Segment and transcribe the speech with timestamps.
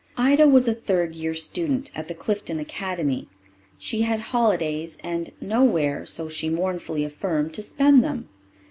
[0.17, 3.27] Ida was a third year student at the Clifton Academy;
[3.77, 8.27] she had holidays, and nowhere, so she mournfully affirmed, to spend them.